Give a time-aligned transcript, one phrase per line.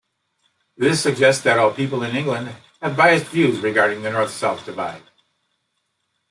[0.75, 2.49] This suggests that all people in England
[2.81, 5.03] have biased views regarding the North-South divide.